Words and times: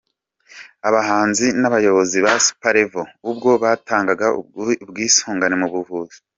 Abahanzi 0.87 1.45
n’abayobozi 1.61 2.17
ba 2.25 2.33
Super 2.45 2.73
Level 2.75 3.07
ubwo 3.29 3.49
batangaga 3.63 4.27
ubwisungane 4.89 5.55
mu 5.61 5.67
buvuzi. 5.73 6.17